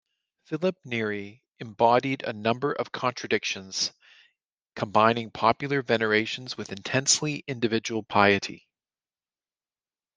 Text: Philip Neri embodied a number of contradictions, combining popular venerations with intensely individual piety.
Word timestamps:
Philip 0.45 0.79
Neri 0.83 1.43
embodied 1.59 2.23
a 2.23 2.33
number 2.33 2.71
of 2.73 2.91
contradictions, 2.91 3.91
combining 4.75 5.29
popular 5.29 5.83
venerations 5.83 6.57
with 6.57 6.71
intensely 6.71 7.43
individual 7.47 8.01
piety. 8.01 8.67